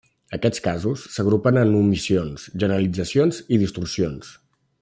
Aquests 0.35 0.61
casos 0.67 1.03
s'agrupen 1.17 1.59
en 1.65 1.75
omissions, 1.81 2.49
generalitzacions 2.65 3.45
i 3.59 3.65
distorsions. 3.67 4.37